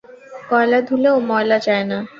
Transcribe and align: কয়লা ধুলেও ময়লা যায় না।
কয়লা 0.49 0.79
ধুলেও 0.87 1.15
ময়লা 1.29 1.57
যায় 1.67 1.85
না। 1.91 1.97